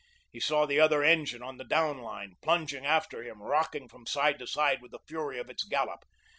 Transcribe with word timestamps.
He 0.31 0.39
saw 0.39 0.65
the 0.65 0.79
other 0.79 1.03
engine 1.03 1.43
on 1.43 1.57
the 1.57 1.63
down 1.63 1.99
line, 2.01 2.33
plunging 2.41 2.87
after 2.87 3.21
him, 3.21 3.39
rocking 3.39 3.87
from 3.87 4.07
side 4.07 4.39
to 4.39 4.47
side 4.47 4.81
with 4.81 4.89
the 4.89 4.99
fury 5.07 5.37
of 5.39 5.47
its 5.47 5.63
gallop. 5.63 6.05